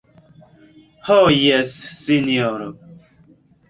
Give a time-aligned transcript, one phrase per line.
[1.11, 2.71] Ho jes, sinjoro.